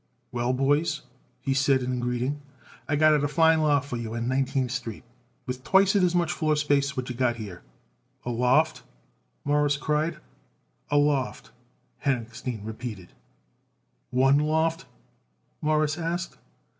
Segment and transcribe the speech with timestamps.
[0.31, 1.03] "Well, boys,"
[1.41, 2.41] he said in greeting,
[2.89, 5.03] "I got it a fine loft for you on Nineteenth Street
[5.45, 7.61] with twicet as much floor space what you got here."
[8.25, 8.81] "A loft!"
[9.45, 10.17] Morris cried.
[10.89, 11.51] "A loft,"
[12.03, 13.13] Henochstein repeated.
[14.09, 14.87] "One loft?"
[15.61, 16.39] Morris asked.